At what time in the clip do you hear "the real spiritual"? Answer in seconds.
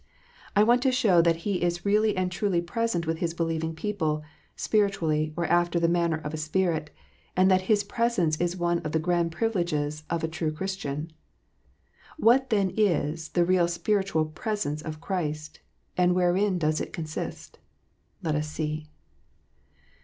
13.29-14.25